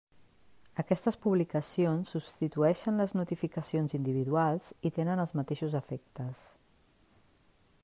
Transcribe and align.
Aquestes 0.83 1.17
publicacions 1.25 2.13
substitueixen 2.15 2.97
les 3.03 3.13
notificacions 3.19 3.95
individuals 3.99 4.73
i 4.91 4.95
tenen 4.99 5.23
els 5.27 5.37
mateixos 5.43 5.79
efectes. 5.83 6.45